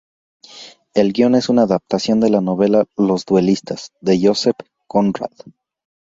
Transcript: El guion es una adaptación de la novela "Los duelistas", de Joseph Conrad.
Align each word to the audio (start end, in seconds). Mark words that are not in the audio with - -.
El 0.95 1.13
guion 1.13 1.35
es 1.35 1.47
una 1.47 1.61
adaptación 1.61 2.19
de 2.21 2.31
la 2.31 2.41
novela 2.41 2.85
"Los 2.97 3.23
duelistas", 3.23 3.91
de 4.01 4.19
Joseph 4.19 4.55
Conrad. 4.87 5.29